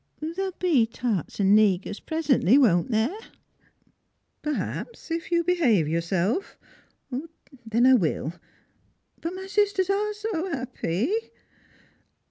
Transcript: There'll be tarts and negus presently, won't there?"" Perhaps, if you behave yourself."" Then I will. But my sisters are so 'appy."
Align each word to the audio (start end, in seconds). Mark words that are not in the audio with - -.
There'll 0.19 0.53
be 0.53 0.87
tarts 0.87 1.39
and 1.39 1.55
negus 1.55 1.99
presently, 1.99 2.57
won't 2.57 2.89
there?"" 2.89 3.15
Perhaps, 4.41 5.11
if 5.11 5.31
you 5.31 5.43
behave 5.43 5.87
yourself."" 5.87 6.57
Then 7.67 7.85
I 7.85 7.93
will. 7.93 8.33
But 9.21 9.35
my 9.35 9.45
sisters 9.45 9.91
are 9.91 10.13
so 10.15 10.49
'appy." 10.51 11.11